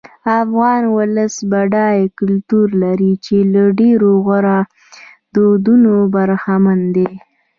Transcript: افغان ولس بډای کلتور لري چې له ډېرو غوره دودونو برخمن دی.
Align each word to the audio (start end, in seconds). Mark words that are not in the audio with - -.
افغان 0.41 0.81
ولس 0.97 1.33
بډای 1.51 1.99
کلتور 2.19 2.67
لري 2.83 3.13
چې 3.25 3.37
له 3.53 3.63
ډېرو 3.79 4.11
غوره 4.25 4.59
دودونو 5.35 5.93
برخمن 6.15 6.79
دی. 6.95 7.09